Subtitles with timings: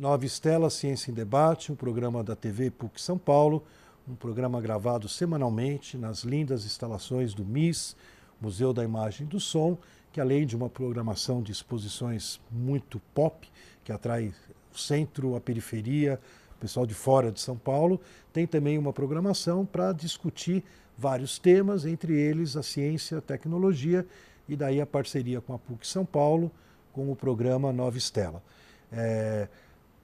[0.00, 3.62] Nova Estela Ciência em Debate, um programa da TV PUC São Paulo,
[4.08, 7.94] um programa gravado semanalmente nas lindas instalações do MIS,
[8.40, 9.76] Museu da Imagem e do Som,
[10.10, 13.46] que além de uma programação de exposições muito pop,
[13.84, 14.32] que atrai
[14.74, 16.18] o centro, a periferia,
[16.56, 18.00] o pessoal de fora de São Paulo,
[18.32, 20.64] tem também uma programação para discutir
[20.96, 24.06] vários temas, entre eles a ciência, a tecnologia
[24.48, 26.50] e daí a parceria com a PUC São Paulo,
[26.90, 28.42] com o programa Nova Estela.
[28.90, 29.46] É,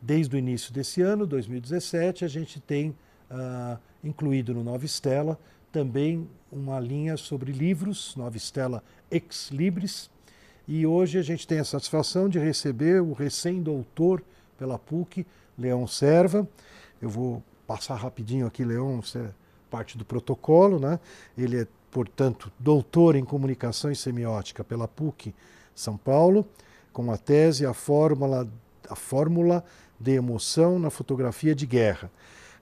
[0.01, 2.91] desde o início desse ano, 2017, a gente tem
[3.31, 5.39] uh, incluído no Nova Estela
[5.73, 10.11] também uma linha sobre livros, Nova Estela Ex Libris,
[10.67, 14.23] e hoje a gente tem a satisfação de receber o recém-doutor
[14.59, 16.49] pela PUC, Leão Serva.
[17.01, 19.31] Eu vou passar rapidinho aqui, Leão, você é
[19.71, 20.99] parte do protocolo, né?
[21.37, 25.35] Ele é, portanto, doutor em comunicação e semiótica pela PUC
[25.75, 26.49] São Paulo,
[26.93, 28.49] com a tese A Fórmula,
[28.89, 29.65] a fórmula
[29.99, 32.11] de Emoção na Fotografia de Guerra,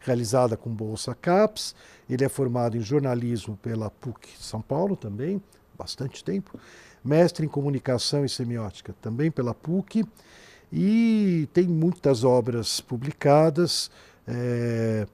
[0.01, 1.75] realizada com Bolsa CAPES.
[2.09, 5.43] Ele é formado em jornalismo pela PUC São Paulo também,
[5.77, 6.59] bastante tempo,
[7.05, 10.05] mestre em comunicação e semiótica também pela PUC,
[10.73, 13.91] e tem muitas obras publicadas,
[14.27, 15.07] é,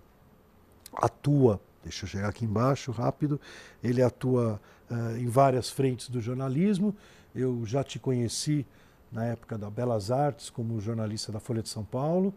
[0.95, 3.41] atua, deixa eu chegar aqui embaixo rápido,
[3.83, 6.95] ele atua é, em várias frentes do jornalismo,
[7.35, 8.67] eu já te conheci
[9.11, 12.33] na época da Belas Artes, como jornalista da Folha de São Paulo.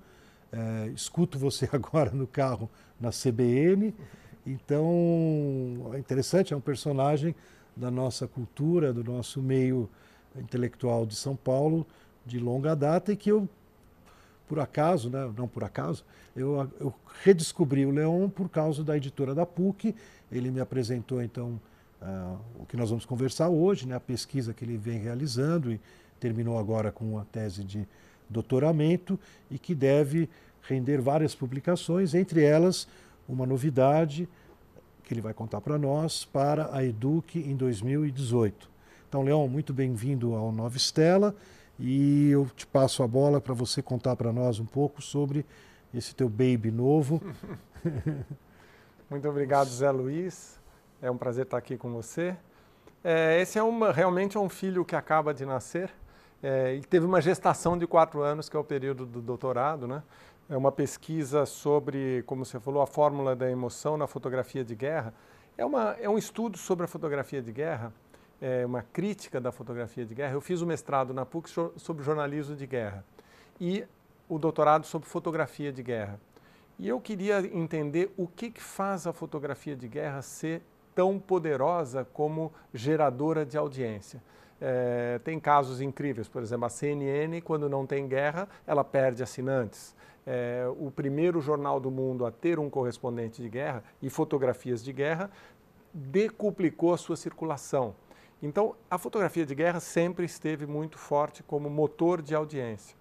[0.52, 3.94] É, escuto você agora no carro na CBN.
[4.46, 7.36] Então, é interessante, é um personagem
[7.76, 9.90] da nossa cultura, do nosso meio
[10.36, 11.86] intelectual de São Paulo,
[12.26, 13.48] de longa data, e que eu,
[14.48, 16.04] por acaso, né, não por acaso,
[16.36, 19.96] eu, eu redescobri o Leon por causa da editora da PUC.
[20.32, 21.60] Ele me apresentou, então,
[22.02, 25.72] uh, o que nós vamos conversar hoje, né, a pesquisa que ele vem realizando.
[25.72, 25.80] E,
[26.24, 27.86] terminou agora com a tese de
[28.30, 29.20] doutoramento
[29.52, 30.30] e que deve
[30.62, 32.88] render várias publicações, entre elas
[33.28, 34.30] uma novidade
[35.04, 38.72] que ele vai contar para nós para a Eduque em 2018.
[39.10, 41.36] Então, Leão, muito bem-vindo ao Nova Estela
[41.78, 45.46] e eu te passo a bola para você contar para nós um pouco sobre
[45.94, 47.22] esse teu baby novo.
[49.12, 50.58] muito obrigado, Zé Luiz.
[51.02, 52.34] É um prazer estar aqui com você.
[53.04, 55.92] É, esse é uma, realmente é um filho que acaba de nascer.
[56.44, 60.04] É, teve uma gestação de quatro anos, que é o período do doutorado, né?
[60.50, 65.14] É uma pesquisa sobre, como você falou, a fórmula da emoção na fotografia de guerra.
[65.58, 67.94] É, uma, é um estudo sobre a fotografia de guerra,
[68.42, 70.34] é uma crítica da fotografia de guerra.
[70.34, 73.06] Eu fiz o mestrado na PUC sobre jornalismo de guerra
[73.58, 73.86] e
[74.28, 76.20] o doutorado sobre fotografia de guerra.
[76.78, 80.62] E eu queria entender o que, que faz a fotografia de guerra ser
[80.94, 84.22] tão poderosa como geradora de audiência.
[84.62, 89.96] É, tem casos incríveis, por exemplo, a CNN, quando não tem guerra, ela perde assinantes.
[90.26, 94.94] É, o primeiro jornal do mundo a ter um correspondente de guerra e fotografias de
[94.94, 95.30] guerra
[95.94, 97.94] decuplicou a sua circulação.
[98.42, 102.96] Então, a fotografia de guerra sempre esteve muito forte como motor de audiência.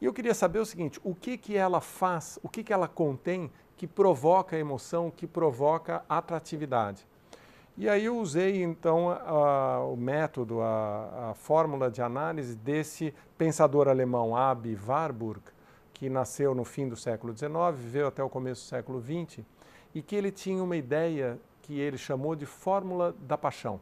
[0.00, 2.86] E eu queria saber o seguinte: o que, que ela faz, o que, que ela
[2.86, 7.06] contém que provoca emoção, que provoca atratividade?
[7.80, 13.86] E aí eu usei então a, o método, a, a, fórmula de análise desse pensador
[13.86, 15.42] alemão Abi Warburg,
[15.94, 19.44] que nasceu no fim do século XIX, viveu até o começo do século XX,
[19.94, 23.78] e que ele tinha uma ideia que ele chamou de fórmula da paixão.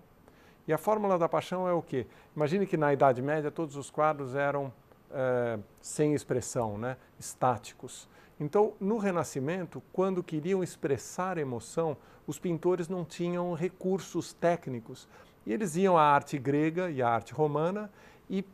[0.68, 2.06] E a fórmula da paixão é o quê?
[2.36, 4.70] Imagine que na Idade Média todos os quadros eram
[5.10, 6.98] é, sem expressão, né?
[7.18, 8.06] estáticos.
[8.38, 15.08] Então, no Renascimento, quando queriam expressar emoção, os pintores não tinham recursos técnicos.
[15.46, 17.90] E eles iam à arte grega e à arte romana
[18.28, 18.44] e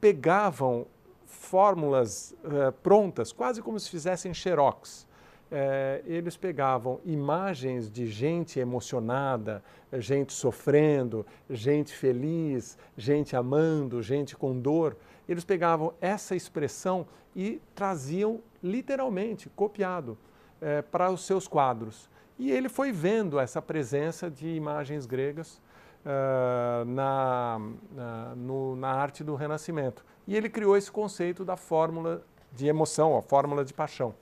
[0.00, 0.86] pegavam
[1.26, 5.06] fórmulas eh, prontas, quase como se fizessem xerox.
[5.52, 9.62] Eh, eles pegavam imagens de gente emocionada,
[9.94, 14.96] gente sofrendo, gente feliz, gente amando, gente com dor.
[15.30, 20.18] Eles pegavam essa expressão e traziam literalmente, copiado,
[20.60, 22.10] eh, para os seus quadros.
[22.36, 25.60] E ele foi vendo essa presença de imagens gregas
[26.04, 27.60] uh, na,
[27.92, 30.04] na, no, na arte do Renascimento.
[30.26, 32.22] E ele criou esse conceito da fórmula
[32.52, 34.14] de emoção, a fórmula de paixão.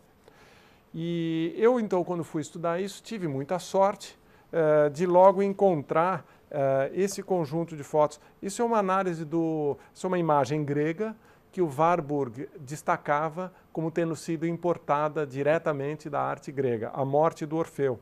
[0.95, 4.19] E eu, então, quando fui estudar isso, tive muita sorte
[4.53, 8.21] uh, de logo encontrar uh, esse conjunto de fotos.
[8.43, 9.77] Isso é uma análise do.
[9.95, 11.15] Isso é uma imagem grega
[11.51, 17.57] que o Warburg destacava como tendo sido importada diretamente da arte grega, a morte do
[17.57, 17.99] Orfeu.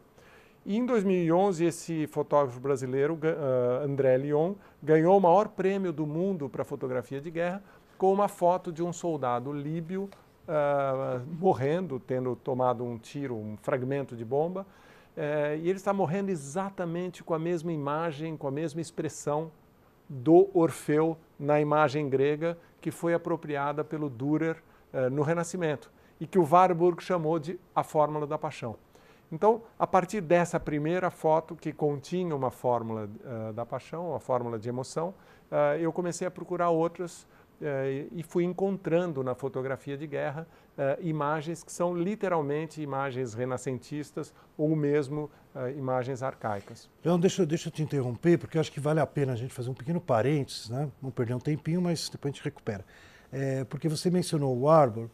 [0.65, 6.49] E em 2011, esse fotógrafo brasileiro, uh, André Lyon, ganhou o maior prêmio do mundo
[6.49, 7.63] para fotografia de guerra
[7.97, 10.11] com uma foto de um soldado líbio
[10.47, 14.67] uh, morrendo, tendo tomado um tiro, um fragmento de bomba,
[15.17, 19.51] uh, e ele está morrendo exatamente com a mesma imagem, com a mesma expressão
[20.09, 25.91] do Orfeu na imagem grega que foi apropriada pelo Dürer uh, no Renascimento
[26.21, 28.77] e que o Warburg chamou de a fórmula da paixão.
[29.31, 34.59] Então, a partir dessa primeira foto, que continha uma fórmula uh, da paixão, uma fórmula
[34.59, 35.15] de emoção,
[35.81, 37.25] eu comecei a procurar outras
[38.11, 40.45] e fui encontrando na fotografia de guerra
[41.01, 45.31] imagens que são literalmente imagens renascentistas ou mesmo
[45.77, 46.89] imagens arcaicas.
[47.03, 49.71] Leão, deixa, deixa eu te interromper, porque acho que vale a pena a gente fazer
[49.71, 50.91] um pequeno parênteses, né?
[51.01, 52.85] Vamos perder um tempinho, mas depois a gente recupera.
[53.33, 55.09] É, porque você mencionou o Arbor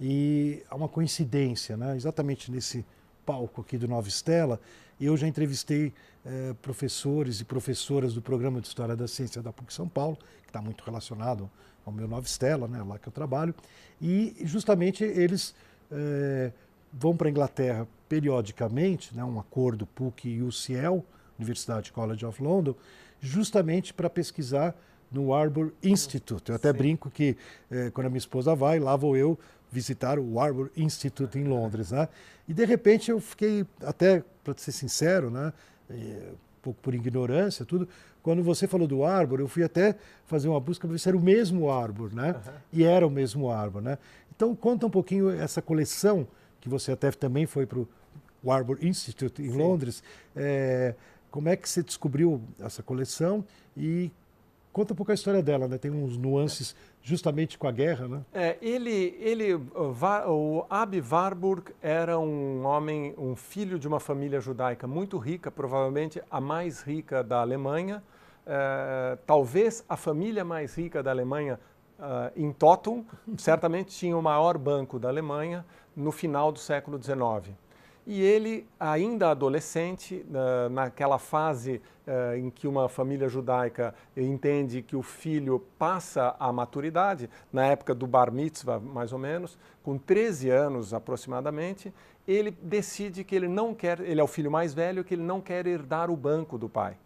[0.00, 1.96] e há uma coincidência, né?
[1.96, 2.84] exatamente nesse
[3.24, 4.60] palco aqui do Nova Estela,
[5.00, 5.92] eu já entrevistei
[6.24, 10.48] eh, professores e professoras do programa de História da Ciência da PUC São Paulo, que
[10.48, 11.50] está muito relacionado
[11.86, 13.54] ao meu Nova Estela, né, lá que eu trabalho,
[14.02, 15.54] e justamente eles
[15.90, 16.50] eh,
[16.92, 21.04] vão para a Inglaterra periodicamente, né, um acordo PUC e UCL,
[21.38, 22.74] Universidade College of London,
[23.20, 24.74] justamente para pesquisar
[25.10, 26.50] no Arbor Institute.
[26.50, 26.78] Eu até Sim.
[26.78, 27.36] brinco que
[27.70, 29.38] eh, quando a minha esposa vai, lá vou eu
[29.70, 32.08] visitar o Arbor Institute em Londres, né?
[32.48, 35.52] E de repente eu fiquei até, para ser sincero, né,
[35.90, 37.88] um pouco por ignorância, tudo.
[38.26, 39.94] Quando você falou do Arbor, eu fui até
[40.24, 42.32] fazer uma busca para ver se era o mesmo Arbor, né?
[42.32, 42.52] Uhum.
[42.72, 43.98] E era o mesmo Arbor, né?
[44.34, 46.26] Então conta um pouquinho essa coleção
[46.60, 49.56] que você até também foi para o Arbor Institute em Sim.
[49.56, 50.02] Londres.
[50.34, 50.96] É,
[51.30, 53.44] como é que você descobriu essa coleção
[53.76, 54.10] e
[54.76, 55.78] Conta um pouco a história dela, né?
[55.78, 58.20] Tem uns nuances justamente com a guerra, né?
[58.34, 64.86] É, ele, ele, o Abi Warburg era um homem, um filho de uma família judaica
[64.86, 68.02] muito rica, provavelmente a mais rica da Alemanha,
[68.46, 71.58] é, talvez a família mais rica da Alemanha
[71.98, 73.04] uh, em Totum,
[73.36, 75.64] certamente tinha o maior banco da Alemanha
[75.96, 77.54] no final do século XIX.
[78.06, 80.24] E ele, ainda adolescente,
[80.70, 87.28] naquela fase eh, em que uma família judaica entende que o filho passa a maturidade,
[87.52, 91.92] na época do bar mitzvah, mais ou menos, com 13 anos aproximadamente,
[92.28, 95.40] ele decide que ele não quer, ele é o filho mais velho, que ele não
[95.40, 96.96] quer herdar o banco do pai.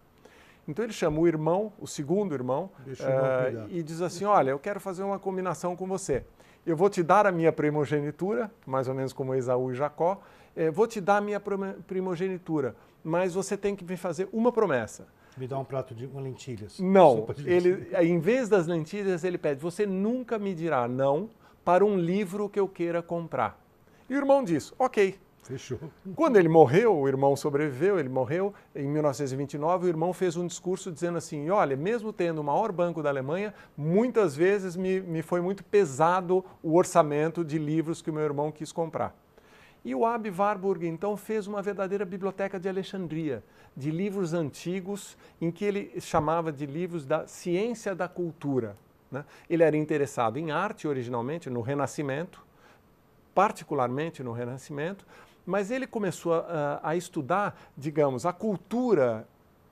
[0.71, 4.81] Então ele chama o irmão, o segundo irmão, uh, e diz assim: Olha, eu quero
[4.81, 6.25] fazer uma combinação com você.
[6.65, 10.21] Eu vou te dar a minha primogenitura, mais ou menos como Esaú e Jacó,
[10.55, 11.41] é, vou te dar a minha
[11.87, 15.09] primogenitura, mas você tem que me fazer uma promessa.
[15.37, 16.79] Me dá um prato de lentilhas.
[16.79, 21.31] Não, ele, em vez das lentilhas, ele pede: você nunca me dirá não
[21.65, 23.59] para um livro que eu queira comprar.
[24.09, 25.19] E o irmão diz: ok.
[25.43, 25.79] Fechou.
[26.15, 30.93] Quando ele morreu, o irmão sobreviveu, ele morreu em 1929, o irmão fez um discurso
[30.93, 35.41] dizendo assim, olha, mesmo tendo o maior banco da Alemanha, muitas vezes me, me foi
[35.41, 39.17] muito pesado o orçamento de livros que o meu irmão quis comprar.
[39.85, 43.43] E o Abi Warburg, então, fez uma verdadeira biblioteca de Alexandria,
[43.75, 48.77] de livros antigos, em que ele chamava de livros da ciência da cultura.
[49.11, 49.25] Né?
[49.49, 52.45] Ele era interessado em arte originalmente, no Renascimento,
[53.35, 55.07] particularmente no Renascimento,
[55.51, 59.27] mas ele começou a, a estudar, digamos, a cultura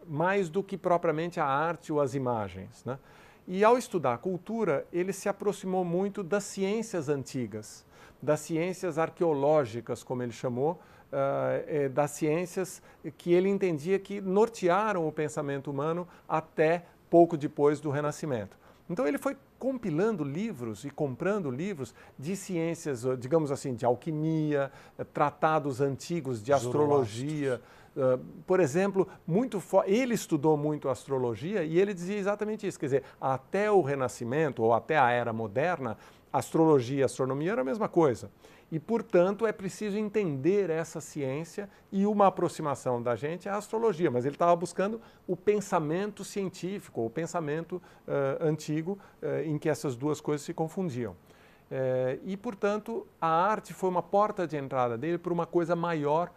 [0.07, 2.85] mais do que propriamente a arte ou as imagens.
[2.85, 2.99] Né?
[3.47, 7.87] E ao estudar a cultura, ele se aproximou muito das ciências antigas
[8.23, 10.81] das ciências arqueológicas, como ele chamou,
[11.13, 12.83] uh, das ciências
[13.17, 18.59] que ele entendia que nortearam o pensamento humano até pouco depois do Renascimento.
[18.91, 25.05] Então ele foi compilando livros e comprando livros de ciências, digamos assim, de alquimia, eh,
[25.05, 27.61] tratados antigos de astrologia.
[27.97, 33.03] Uh, por exemplo, muito ele estudou muito astrologia e ele dizia exatamente isso, quer dizer,
[33.21, 35.97] até o Renascimento ou até a Era Moderna,
[36.33, 38.31] astrologia e astronomia era a mesma coisa.
[38.71, 44.11] E, portanto, é preciso entender essa ciência e uma aproximação da gente a astrologia.
[44.11, 49.97] Mas ele estava buscando o pensamento científico, o pensamento uh, antigo, uh, em que essas
[49.97, 51.13] duas coisas se confundiam.
[51.13, 56.31] Uh, e, portanto, a arte foi uma porta de entrada dele para uma coisa maior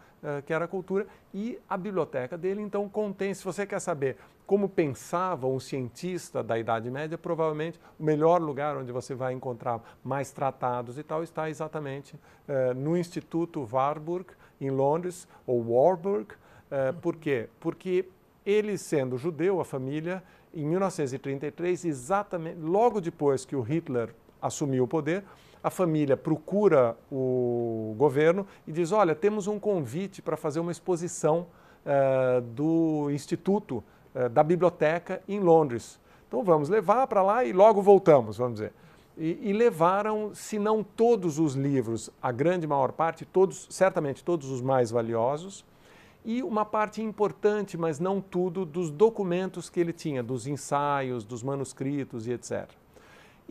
[0.45, 1.07] que era a cultura.
[1.33, 4.17] E a biblioteca dele, então, contém, se você quer saber
[4.51, 9.81] como pensava um cientista da Idade Média, provavelmente o melhor lugar onde você vai encontrar
[10.03, 14.25] mais tratados e tal está exatamente uh, no Instituto Warburg,
[14.59, 16.33] em Londres, ou Warburg.
[16.33, 17.47] Uh, por quê?
[17.61, 18.09] Porque
[18.45, 20.21] ele, sendo judeu, a família,
[20.53, 25.23] em 1933, exatamente logo depois que o Hitler assumiu o poder,
[25.63, 31.47] a família procura o governo e diz: Olha, temos um convite para fazer uma exposição
[31.85, 33.83] uh, do Instituto
[34.13, 35.97] eh, da biblioteca em Londres.
[36.27, 38.73] Então vamos levar para lá e logo voltamos, vamos dizer.
[39.17, 44.49] E, e, levaram, se não todos os livros, a grande maior parte, todos, certamente todos
[44.49, 45.65] os mais valiosos,
[46.25, 51.41] e uma parte importante, mas não tudo, dos documentos que ele tinha, dos ensaios, dos
[51.41, 52.69] manuscritos e etc.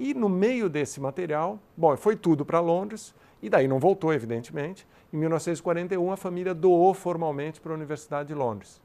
[0.00, 4.88] E no meio desse material, bom, foi tudo para Londres, e daí não voltou, evidentemente.
[5.12, 8.80] Em 1941, a família doou formalmente para a Universidade de Londres.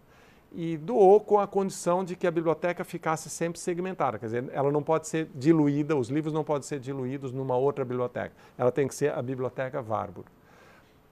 [0.52, 4.70] E doou com a condição de que a biblioteca ficasse sempre segmentada, quer dizer, ela
[4.70, 8.34] não pode ser diluída, os livros não podem ser diluídos numa outra biblioteca.
[8.58, 10.28] Ela tem que ser a biblioteca Warburg.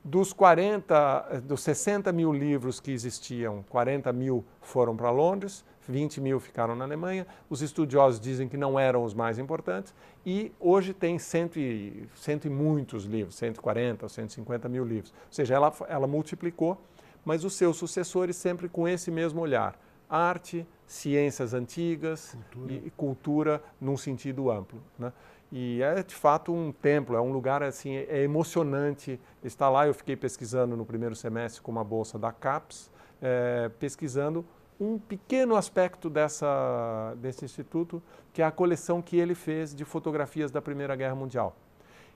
[0.03, 6.39] Dos 40, dos 60 mil livros que existiam, 40 mil foram para Londres, 20 mil
[6.39, 7.25] ficaram na Alemanha.
[7.49, 9.93] Os estudiosos dizem que não eram os mais importantes
[10.25, 15.11] e hoje tem cento e, cento e muitos livros, 140 ou 150 mil livros.
[15.11, 16.81] Ou seja, ela, ela multiplicou,
[17.25, 19.79] mas os seus sucessores sempre com esse mesmo olhar.
[20.09, 22.73] Arte, ciências antigas cultura.
[22.73, 24.81] e cultura num sentido amplo.
[24.97, 25.11] Né?
[25.51, 29.87] E é de fato um templo, é um lugar assim, é emocionante estar lá.
[29.87, 32.89] Eu fiquei pesquisando no primeiro semestre com uma bolsa da CAPES,
[33.21, 34.45] é, pesquisando
[34.79, 38.01] um pequeno aspecto dessa, desse instituto,
[38.33, 41.55] que é a coleção que ele fez de fotografias da Primeira Guerra Mundial.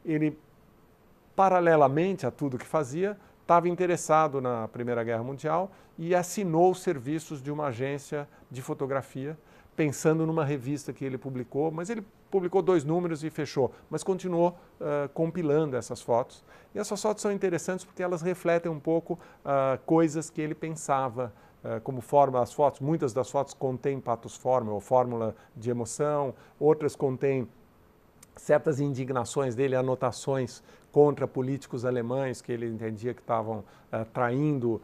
[0.06, 0.38] Ele,
[1.36, 7.42] paralelamente a tudo que fazia, estava interessado na Primeira Guerra Mundial e assinou os serviços
[7.42, 9.38] de uma agência de fotografia
[9.78, 14.50] pensando numa revista que ele publicou, mas ele publicou dois números e fechou, mas continuou
[14.82, 16.44] uh, compilando essas fotos.
[16.74, 21.32] E essas fotos são interessantes porque elas refletem um pouco uh, coisas que ele pensava
[21.84, 22.42] como forma.
[22.42, 27.48] As fotos, muitas das fotos contêm patos fórmula ou fórmula de emoção, outras contêm
[28.36, 33.64] certas indignações dele, anotações contra políticos alemães que ele entendia que estavam
[34.14, 34.82] traindo,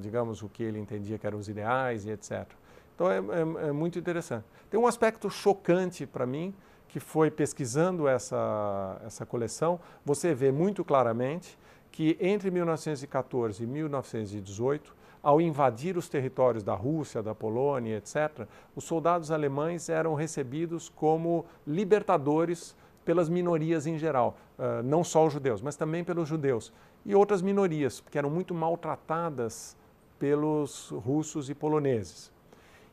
[0.00, 2.46] digamos, o que ele entendia que eram os ideais e etc.
[2.94, 4.44] Então é, é, é muito interessante.
[4.68, 6.52] Tem um aspecto chocante para mim,
[6.88, 11.58] que foi pesquisando essa, essa coleção, você vê muito claramente
[11.92, 18.84] que entre 1914 e 1918, ao invadir os territórios da Rússia, da Polônia, etc., os
[18.84, 25.62] soldados alemães eram recebidos como libertadores pelas minorias em geral, uh, não só os judeus,
[25.62, 26.72] mas também pelos judeus
[27.04, 29.76] e outras minorias, que eram muito maltratadas
[30.18, 32.30] pelos russos e poloneses.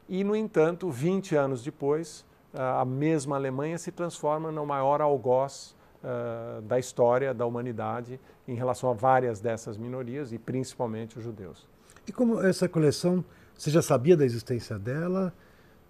[0.08, 6.62] E, no entanto, 20 anos depois, a mesma Alemanha se transforma no maior algoz uh,
[6.62, 11.67] da história da humanidade em relação a várias dessas minorias e principalmente os judeus.
[12.07, 13.24] E como essa coleção,
[13.57, 15.33] você já sabia da existência dela?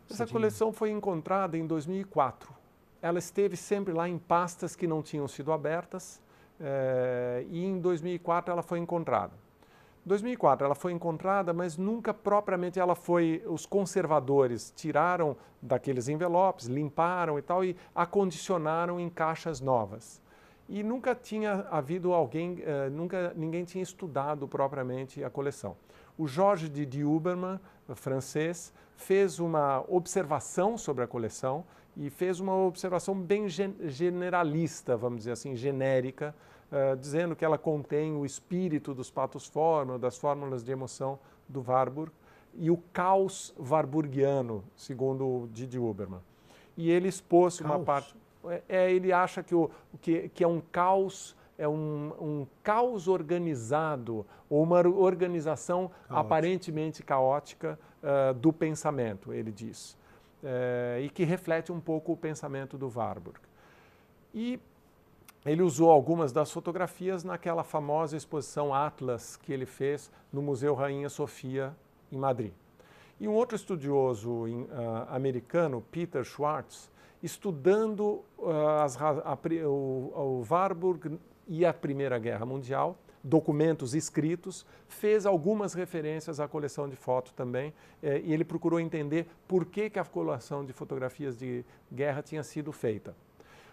[0.10, 2.54] Essa coleção foi encontrada em 2004.
[3.02, 6.22] Ela esteve sempre lá em pastas que não tinham sido abertas
[6.60, 9.34] eh, e em 2004 ela foi encontrada.
[10.06, 13.44] 2004 ela foi encontrada, mas nunca propriamente ela foi.
[13.48, 20.22] Os conservadores tiraram daqueles envelopes, limparam e tal e acondicionaram em caixas novas.
[20.70, 25.76] E nunca tinha havido alguém, uh, nunca ninguém tinha estudado propriamente a coleção.
[26.18, 27.60] O Jorge de Duberman,
[27.94, 31.66] francês, fez uma observação sobre a coleção
[31.98, 36.36] e fez uma observação bem generalista, vamos dizer assim, genérica,
[36.72, 41.64] uh, dizendo que ela contém o espírito dos patos fórmula, das fórmulas de emoção do
[41.66, 42.12] Warburg
[42.54, 46.22] e o caos warburgiano, segundo Didi Huberman.
[46.78, 47.72] E ele expôs caos.
[47.72, 48.16] uma parte.
[48.46, 49.70] É, é, ele acha que, o,
[50.02, 56.16] que, que é um caos é um, um, caos organizado ou uma organização Caótico.
[56.16, 59.98] aparentemente caótica uh, do pensamento, ele diz,
[60.44, 63.40] uh, e que reflete um pouco o pensamento do Warburg.
[64.34, 64.60] E
[65.46, 71.08] ele usou algumas das fotografias naquela famosa exposição Atlas que ele fez no Museu Rainha
[71.08, 71.76] Sofia,
[72.12, 72.52] em Madrid.
[73.20, 74.68] E um outro estudioso uh,
[75.10, 76.92] americano, Peter Schwartz,
[77.24, 78.50] estudando uh,
[78.82, 85.74] as, a, a, o, o Warburg e a Primeira Guerra Mundial, documentos escritos, fez algumas
[85.74, 90.06] referências à coleção de fotos também, eh, e ele procurou entender por que, que a
[90.06, 93.16] coleção de fotografias de guerra tinha sido feita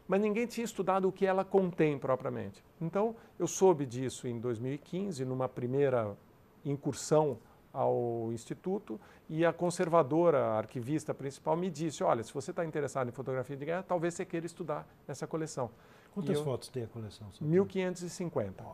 [0.07, 2.63] mas ninguém tinha estudado o que ela contém propriamente.
[2.81, 6.17] Então, eu soube disso em 2015, numa primeira
[6.65, 7.39] incursão
[7.73, 13.09] ao Instituto, e a conservadora, a arquivista principal, me disse: Olha, se você está interessado
[13.09, 15.71] em fotografia de guerra, talvez você queira estudar essa coleção.
[16.15, 17.29] Quantas eu, fotos tem a coleção?
[17.41, 18.65] 1550.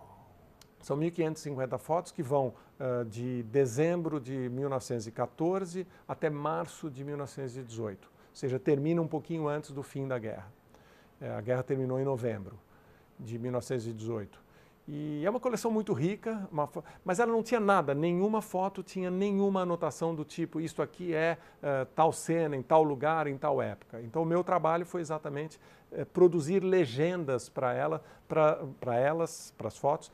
[0.80, 8.06] São 1.550 fotos que vão uh, de dezembro de 1914 até março de 1918.
[8.06, 10.52] Ou seja, termina um pouquinho antes do fim da guerra.
[11.20, 12.58] É, a guerra terminou em novembro
[13.18, 14.40] de 1918.
[14.90, 16.48] E é uma coleção muito rica,
[17.04, 21.36] mas ela não tinha nada, nenhuma foto tinha nenhuma anotação do tipo, isto aqui é
[21.62, 24.00] uh, tal cena, em tal lugar, em tal época.
[24.00, 25.60] Então o meu trabalho foi exatamente
[25.92, 30.10] uh, produzir legendas para ela, para elas, para as fotos,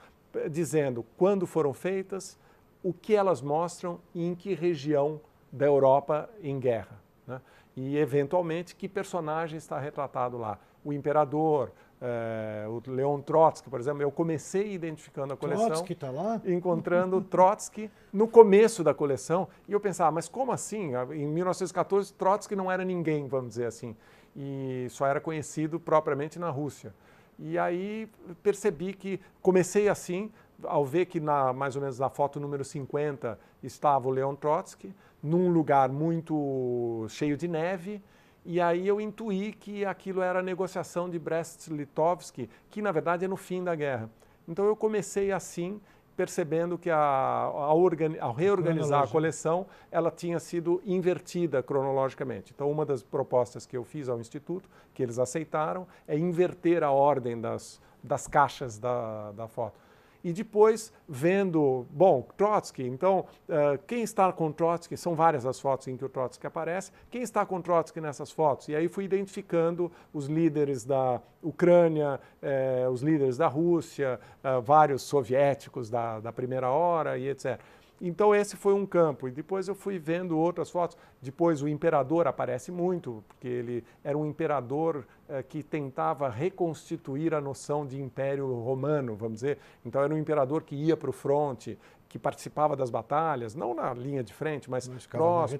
[0.51, 2.37] dizendo quando foram feitas,
[2.83, 5.21] o que elas mostram e em que região
[5.53, 7.01] da Europa em guerra.
[7.29, 7.41] Né?
[7.77, 10.59] E, eventualmente, que personagem está retratado lá.
[10.85, 11.71] O imperador,
[12.07, 15.69] é, o Leon Trotsky, por exemplo, eu comecei identificando a coleção.
[15.69, 16.39] Trotsky está lá?
[16.45, 19.49] Encontrando Trotsky no começo da coleção.
[19.67, 20.93] E eu pensava, mas como assim?
[21.13, 23.97] Em 1914, Trotsky não era ninguém, vamos dizer assim.
[24.37, 26.95] E só era conhecido propriamente na Rússia.
[27.39, 28.07] E aí
[28.43, 30.31] percebi que comecei assim,
[30.63, 34.95] ao ver que na, mais ou menos na foto número 50 estava o Leon Trotsky,
[35.23, 38.03] num lugar muito cheio de neve,
[38.45, 43.29] e aí eu intuí que aquilo era a negociação de Brest-Litovsk, que na verdade é
[43.29, 44.11] no fim da guerra.
[44.47, 45.81] Então eu comecei assim,
[46.15, 52.53] percebendo que a, a ao reorganizar a coleção, ela tinha sido invertida cronologicamente.
[52.55, 56.91] Então uma das propostas que eu fiz ao Instituto, que eles aceitaram, é inverter a
[56.91, 59.84] ordem das, das caixas da, da foto
[60.25, 65.87] e depois vendo, bom, Trotsky, então uh, quem está com Trotsky, são várias as fotos
[65.87, 68.69] em que o Trotsky aparece, quem está com Trotsky nessas fotos?
[68.69, 75.03] E aí fui identificando os líderes da Ucrânia, eh, os líderes da Rússia, uh, vários
[75.03, 77.61] soviéticos da, da primeira hora e etc.
[78.01, 79.29] Então esse foi um campo.
[79.29, 80.97] E depois eu fui vendo outras fotos.
[81.23, 87.41] Depois o imperador aparece muito, porque ele era um imperador eh, que tentava reconstituir a
[87.41, 89.59] noção de império romano, vamos dizer.
[89.85, 91.79] Então era um imperador que ia para o fronte,
[92.15, 94.87] que participava das batalhas, não na linha de frente, mas
[95.19, 95.57] próximo.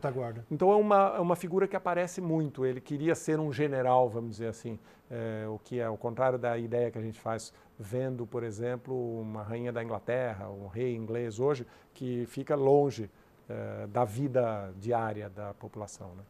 [0.49, 2.65] Então é uma, é uma figura que aparece muito.
[2.65, 4.79] Ele queria ser um general, vamos dizer assim,
[5.11, 8.95] é, o que é o contrário da ideia que a gente faz vendo, por exemplo,
[9.21, 13.11] uma rainha da Inglaterra, um rei inglês hoje, que fica longe
[13.49, 16.07] é, da vida diária da população.
[16.15, 16.23] Né?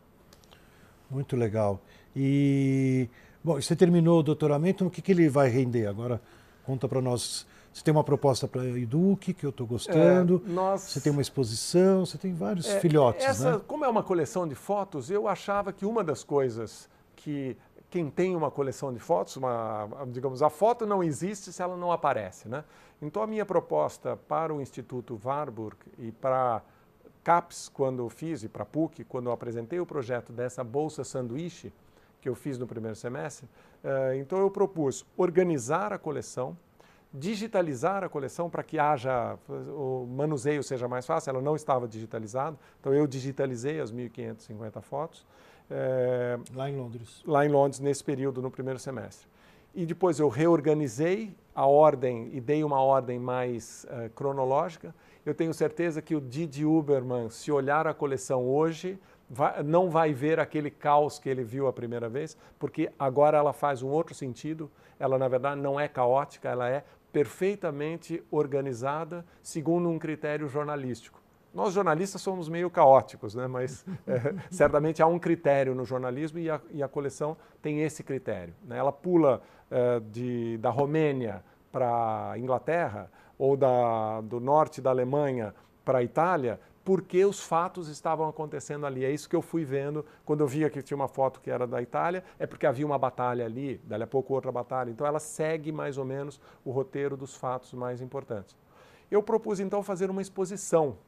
[1.11, 1.83] Muito legal.
[2.17, 3.11] E,
[3.45, 5.87] bom, você terminou o doutoramento, o que, que ele vai render?
[5.87, 6.19] Agora,
[6.65, 7.47] conta para nós.
[7.75, 10.41] Você tem uma proposta para a Eduque, que eu estou gostando.
[10.47, 10.83] É, nós...
[10.83, 13.61] Você tem uma exposição, você tem vários é, filhotes, essa, né?
[13.67, 17.57] Como é uma coleção de fotos, eu achava que uma das coisas que
[17.91, 21.91] quem tem uma coleção de fotos, uma, digamos, a foto não existe se ela não
[21.91, 22.65] aparece, né?
[23.03, 26.63] Então a minha proposta para o Instituto Warburg e para
[27.25, 31.73] CAPES, quando eu fiz, e para PUC, quando eu apresentei o projeto dessa bolsa sanduíche,
[32.21, 33.47] que eu fiz no primeiro semestre,
[33.83, 36.57] uh, então eu propus organizar a coleção,
[37.15, 42.59] digitalizar a coleção para que haja, o manuseio seja mais fácil, ela não estava digitalizada,
[42.81, 45.25] então eu digitalizei as 1.550 fotos,
[45.71, 47.23] é, lá em Londres.
[47.25, 49.29] Lá em Londres, nesse período, no primeiro semestre.
[49.73, 54.95] E depois eu reorganizei a ordem e dei uma ordem mais uh, cronológica.
[55.25, 58.99] Eu tenho certeza que o Didi Uberman, se olhar a coleção hoje,
[59.29, 63.53] vai, não vai ver aquele caos que ele viu a primeira vez, porque agora ela
[63.53, 64.71] faz um outro sentido.
[64.99, 71.23] Ela, na verdade, não é caótica, ela é perfeitamente organizada segundo um critério jornalístico.
[71.55, 73.47] Nós jornalistas somos meio caóticos, né?
[73.47, 78.03] mas é, certamente há um critério no jornalismo e a, e a coleção tem esse
[78.03, 78.53] critério.
[78.65, 78.77] Né?
[78.77, 85.55] Ela pula é, de, da Romênia para a Inglaterra ou da, do norte da Alemanha
[85.85, 89.05] para a Itália porque os fatos estavam acontecendo ali.
[89.05, 91.67] É isso que eu fui vendo quando eu via que tinha uma foto que era
[91.67, 94.91] da Itália, é porque havia uma batalha ali, dali a pouco outra batalha.
[94.91, 98.55] Então ela segue mais ou menos o roteiro dos fatos mais importantes.
[99.11, 100.99] Eu propus então fazer uma exposição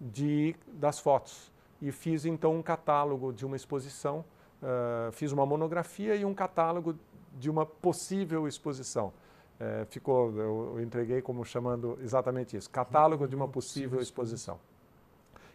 [0.00, 1.52] de, das fotos.
[1.80, 4.24] E fiz então um catálogo de uma exposição,
[4.62, 6.96] uh, fiz uma monografia e um catálogo
[7.32, 9.12] de uma possível exposição.
[9.60, 14.58] Uh, ficou, eu, eu entreguei como chamando exatamente isso, catálogo de uma possível exposição.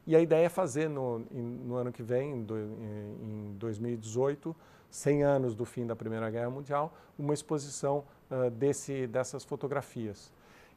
[0.06, 4.56] E a ideia é fazer no, no ano que vem, em 2018,
[4.90, 10.32] 100 anos do fim da Primeira Guerra Mundial, uma exposição uh, desse, dessas fotografias.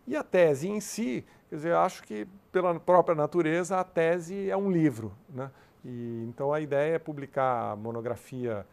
[0.07, 4.51] E a tese em si, quer dizer, eu acho que pela própria natureza a tese
[4.51, 5.51] é um livro, né?
[5.85, 8.67] E, então a ideia é publicar a monografia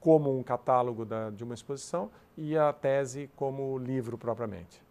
[0.00, 4.82] como um catálogo da, de uma exposição e a tese como livro propriamente.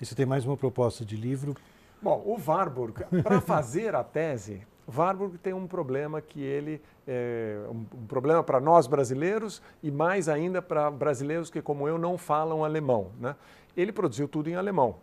[0.00, 1.54] E você tem mais uma proposta de livro?
[2.02, 7.84] Bom, o Warburg, para fazer a tese, Warburg tem um problema que ele é um,
[8.06, 13.12] problema para nós brasileiros e mais ainda para brasileiros que como eu não falam alemão,
[13.20, 13.36] né?
[13.76, 14.96] ele produziu tudo em alemão.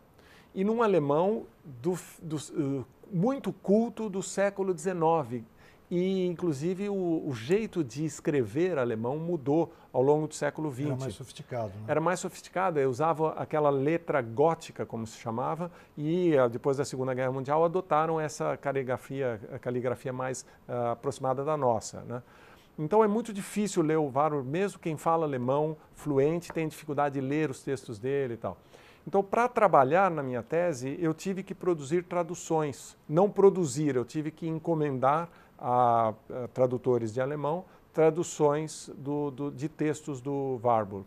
[0.53, 5.43] E num alemão do, do, uh, muito culto do século XIX,
[5.91, 10.85] e, inclusive, o, o, jeito de escrever alemão mudou ao longo do século XX.
[10.85, 11.69] Era mais sofisticado.
[11.69, 11.85] Né?
[11.87, 12.79] Era mais sofisticado.
[12.79, 17.65] Eu usava aquela letra gótica, como se chamava, e ah, depois da Segunda Guerra Mundial
[17.65, 22.01] adotaram essa caligrafia, caligrafia mais uh, aproximada da nossa.
[22.01, 22.21] Né?
[22.77, 27.21] Então é muito difícil ler o Warburg, mesmo quem fala alemão fluente tem dificuldade de
[27.25, 28.57] ler os textos dele e tal.
[29.07, 32.95] Então, para trabalhar na minha tese, eu tive que produzir traduções.
[33.07, 39.67] Não produzir, eu tive que encomendar a, a tradutores de alemão traduções do, do, de
[39.67, 41.05] textos do Warburg.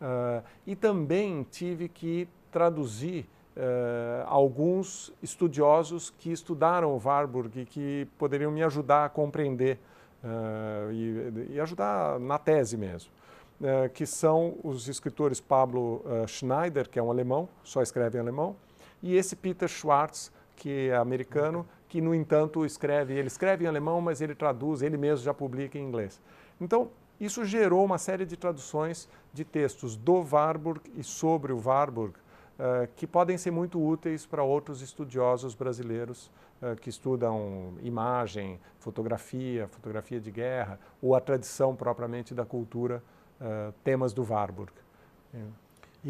[0.00, 8.06] Uh, e também tive que traduzir uh, alguns estudiosos que estudaram o Warburg e que
[8.18, 9.78] poderiam me ajudar a compreender
[10.22, 13.10] uh, e, e, ajudar na tese mesmo.
[13.58, 18.54] Eh, que são os escritores Pablo Schneider, que é um alemão, só escreve em alemão,
[19.02, 24.00] e esse Peter Schwartz, que é americano, que, no entanto, escreve, ele escreve em alemão,
[24.00, 26.20] mas ele traduz, ele mesmo já publica em inglês.
[26.60, 32.14] Então, isso gerou uma série de traduções de textos do Warburg e sobre o Warburg,
[32.14, 39.66] uh, que podem ser muito úteis para outros estudiosos brasileiros uh, que estudam imagem, fotografia,
[39.68, 43.02] fotografia de guerra, ou a tradição propriamente da cultura
[43.40, 44.72] uh, temas do Warburg.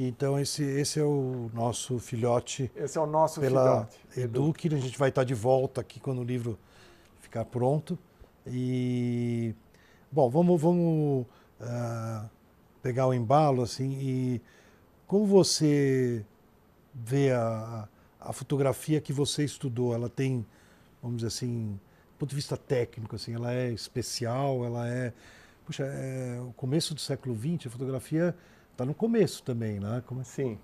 [0.05, 2.71] Então esse, esse é o nosso filhote.
[2.77, 4.21] Esse é o nosso pela filhote.
[4.21, 4.75] Eduque.
[4.75, 6.59] A gente vai estar de volta aqui quando o livro
[7.21, 7.99] ficar pronto.
[8.47, 9.55] E
[10.13, 11.27] bom, vamos, vamos
[11.61, 12.29] uh,
[12.83, 14.43] pegar o embalo assim e
[15.07, 16.25] como você
[16.95, 17.89] vê a,
[18.21, 19.95] a fotografia que você estudou?
[19.95, 20.45] Ela tem,
[21.03, 21.81] vamos dizer assim,
[22.13, 25.13] do ponto de vista técnico, assim, ela é especial, ela é
[25.67, 28.37] Puxa, é, o começo do século XX, a fotografia
[28.77, 30.03] está no começo também, né?
[30.07, 30.21] Como...
[30.21, 30.25] É?
[30.25, 30.59] Sim.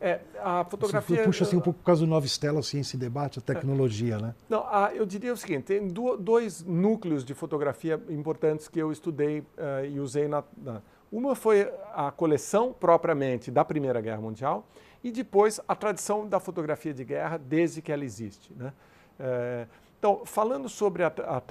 [0.00, 1.24] É, a fotografia...
[1.24, 4.34] puxa assim um pouco por causa do Nova Estela, Ciência e Debate, a tecnologia, né?
[4.48, 8.92] Não, a, eu diria o seguinte, tem do, dois núcleos de fotografia importantes que eu
[8.92, 10.82] estudei uh, e usei na, na...
[11.10, 14.68] Uma foi a coleção propriamente da Primeira Guerra Mundial
[15.02, 18.72] e depois a tradição da fotografia de guerra desde que ela existe, né?
[19.18, 19.66] Uh,
[19.98, 21.42] então, falando sobre a, a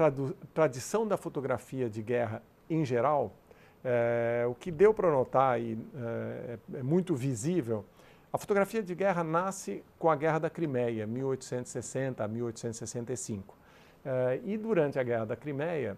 [0.53, 3.33] tradição da fotografia de guerra em geral,
[3.85, 7.85] é, o que deu para notar e é, é, muito visível,
[8.33, 13.55] a fotografia de guerra nasce com a Guerra da Crimeia, 1860 a 1865.
[14.03, 15.95] É, e durante a Guerra da Crimeia,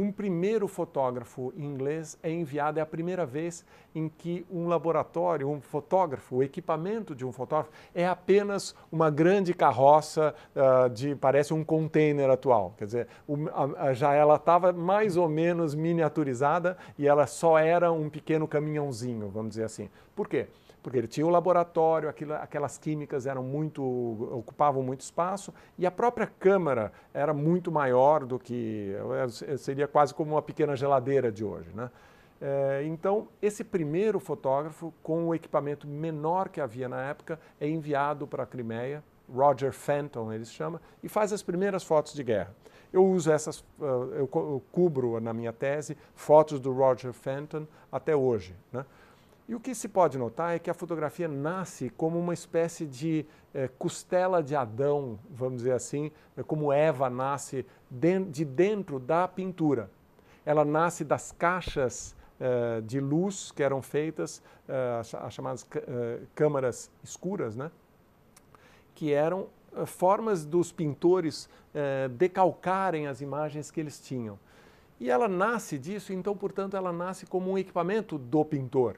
[0.00, 5.60] um primeiro fotógrafo inglês é enviado, é a primeira vez em que um laboratório, um
[5.60, 11.62] fotógrafo, o equipamento de um fotógrafo é apenas uma grande carroça uh, de, parece um
[11.62, 12.74] container atual.
[12.76, 13.08] Quer dizer,
[13.52, 18.48] a, a, já ela estava mais ou menos miniaturizada e ela só era um pequeno
[18.48, 19.88] caminhãozinho, vamos dizer assim.
[20.14, 20.48] Por quê?
[20.84, 23.82] Porque ele tinha o laboratório, aquilo, aquelas químicas eram muito
[24.30, 28.94] ocupavam muito espaço e a própria câmara era muito maior do que
[29.56, 31.90] seria quase como uma pequena geladeira de hoje, né?
[32.38, 38.26] É, então esse primeiro fotógrafo com o equipamento menor que havia na época é enviado
[38.26, 39.02] para a Crimeia,
[39.34, 42.54] Roger Fenton ele se chama e faz as primeiras fotos de guerra.
[42.92, 48.84] Eu uso essas, eu cubro na minha tese fotos do Roger Fenton até hoje, né?
[49.46, 53.26] E o que se pode notar é que a fotografia nasce como uma espécie de
[53.52, 59.90] é, costela de Adão, vamos dizer assim, é, como Eva nasce de dentro da pintura.
[60.46, 64.42] Ela nasce das caixas é, de luz que eram feitas,
[64.98, 65.66] as chamadas
[66.34, 67.70] câmaras escuras, né?
[68.94, 69.48] que eram
[69.86, 71.50] formas dos pintores
[72.16, 74.38] decalcarem as imagens que eles tinham.
[74.98, 78.96] E ela nasce disso, então, portanto, ela nasce como um equipamento do pintor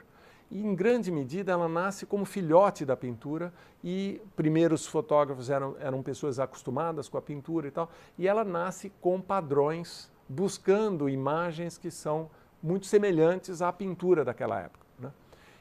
[0.50, 6.02] e em grande medida ela nasce como filhote da pintura e primeiros fotógrafos eram, eram
[6.02, 11.90] pessoas acostumadas com a pintura e tal, e ela nasce com padrões, buscando imagens que
[11.90, 12.30] são
[12.62, 14.87] muito semelhantes à pintura daquela época.
[14.98, 15.11] Né?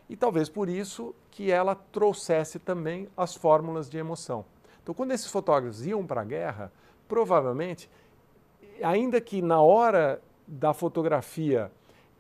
[0.10, 4.45] E talvez por isso que ela trouxesse também as fórmulas de emoção.
[4.82, 6.71] Então, quando esses fotógrafos iam para a guerra,
[7.08, 7.89] provavelmente,
[8.84, 11.71] ainda que na hora da fotografia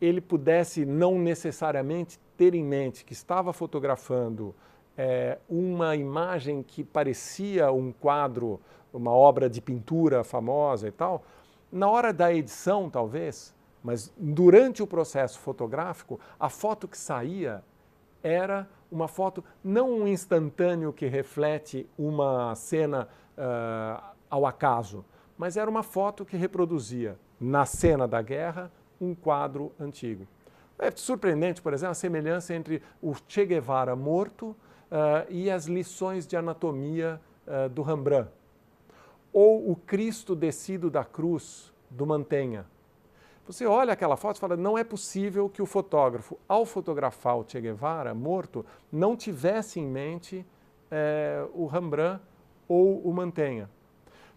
[0.01, 4.55] ele pudesse não necessariamente ter em mente que estava fotografando
[4.97, 8.59] é, uma imagem que parecia um quadro,
[8.93, 11.23] uma obra de pintura famosa e tal,
[11.71, 17.63] na hora da edição, talvez, mas durante o processo fotográfico, a foto que saía
[18.23, 25.03] era uma foto, não um instantâneo que reflete uma cena uh, ao acaso,
[25.37, 30.25] mas era uma foto que reproduzia, na cena da guerra, um quadro antigo.
[30.77, 34.55] É surpreendente, por exemplo, a semelhança entre o Che Guevara morto uh,
[35.29, 38.29] e as lições de anatomia uh, do Rembrandt.
[39.31, 42.65] Ou o Cristo descido da cruz do Mantenha.
[43.47, 47.45] Você olha aquela foto e fala, não é possível que o fotógrafo, ao fotografar o
[47.47, 50.45] Che Guevara morto, não tivesse em mente
[50.89, 52.21] é, o Rembrandt
[52.67, 53.69] ou o Mantenha.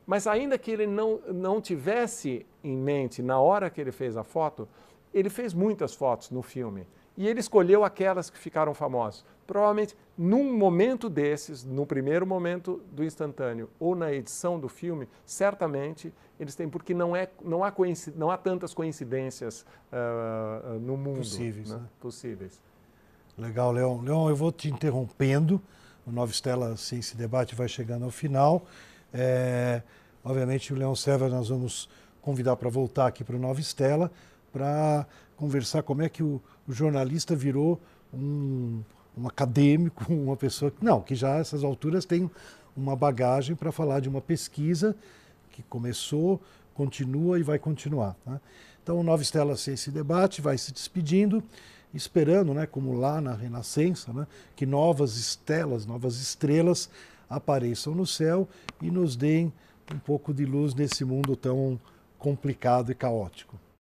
[0.07, 4.23] Mas ainda que ele não, não tivesse em mente na hora que ele fez a
[4.23, 4.69] foto,
[5.13, 6.87] ele fez muitas fotos no filme.
[7.17, 9.25] E ele escolheu aquelas que ficaram famosas.
[9.45, 16.15] Provavelmente, num momento desses, no primeiro momento do instantâneo ou na edição do filme, certamente
[16.39, 17.75] eles têm, porque não, é, não, há,
[18.15, 21.71] não há tantas coincidências uh, no mundo possíveis.
[21.71, 21.77] Né?
[21.79, 21.89] Né?
[21.99, 22.61] possíveis.
[23.37, 24.01] Legal, Leão.
[24.01, 25.61] Leão, eu vou te interrompendo.
[26.07, 28.65] O Nova Estela Ciência e Debate vai chegando ao final.
[29.13, 29.83] É,
[30.25, 31.89] obviamente, o Leão Serva nós vamos
[32.23, 34.09] convidar para voltar aqui para o Nova Estela
[34.53, 35.07] para
[35.37, 37.81] conversar como é que o, o jornalista virou
[38.13, 38.83] um,
[39.17, 42.31] um acadêmico, uma pessoa que, não, que já a essas alturas tem
[42.77, 44.95] uma bagagem para falar de uma pesquisa
[45.51, 46.41] que começou,
[46.75, 48.17] continua e vai continuar.
[48.25, 48.41] Né?
[48.83, 51.43] Então, o Nova Estela Ciência e Debate vai se despedindo,
[51.93, 56.89] esperando, né, como lá na Renascença, né, que novas estelas, novas estrelas
[57.29, 58.49] apareçam no céu
[58.81, 59.53] e nos deem
[59.93, 61.81] um pouco de luz nesse mundo tão
[62.19, 63.59] complicado e caótico.